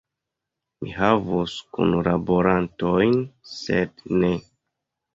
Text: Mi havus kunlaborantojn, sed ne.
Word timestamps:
Mi 0.85 0.93
havus 1.01 1.53
kunlaborantojn, 1.77 3.17
sed 3.55 4.07
ne. 4.21 4.37